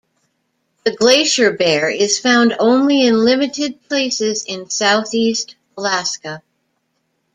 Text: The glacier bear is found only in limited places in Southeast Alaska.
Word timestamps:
The 0.83 0.89
glacier 0.95 1.51
bear 1.53 1.87
is 1.87 2.17
found 2.19 2.55
only 2.57 3.05
in 3.05 3.23
limited 3.23 3.87
places 3.87 4.43
in 4.47 4.67
Southeast 4.67 5.53
Alaska. 5.77 6.41